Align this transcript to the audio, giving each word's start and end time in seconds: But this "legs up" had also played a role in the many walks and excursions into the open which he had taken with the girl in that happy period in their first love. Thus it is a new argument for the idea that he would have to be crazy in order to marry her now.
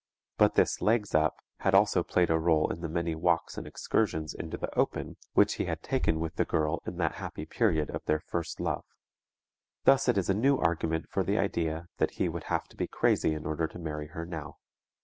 But 0.39 0.55
this 0.55 0.81
"legs 0.81 1.13
up" 1.13 1.35
had 1.59 1.75
also 1.75 2.01
played 2.01 2.31
a 2.31 2.39
role 2.39 2.71
in 2.71 2.81
the 2.81 2.89
many 2.89 3.13
walks 3.13 3.55
and 3.55 3.67
excursions 3.67 4.33
into 4.33 4.57
the 4.57 4.75
open 4.75 5.17
which 5.33 5.57
he 5.61 5.65
had 5.65 5.83
taken 5.83 6.19
with 6.19 6.37
the 6.37 6.43
girl 6.43 6.79
in 6.87 6.97
that 6.97 7.17
happy 7.21 7.45
period 7.45 7.91
in 7.91 7.99
their 8.07 8.19
first 8.19 8.59
love. 8.59 8.83
Thus 9.83 10.07
it 10.09 10.17
is 10.17 10.27
a 10.27 10.33
new 10.33 10.57
argument 10.57 11.05
for 11.11 11.23
the 11.23 11.37
idea 11.37 11.87
that 11.97 12.15
he 12.17 12.27
would 12.29 12.45
have 12.45 12.67
to 12.69 12.75
be 12.75 12.87
crazy 12.87 13.35
in 13.35 13.45
order 13.45 13.67
to 13.67 13.77
marry 13.77 14.07
her 14.07 14.25
now. 14.25 14.57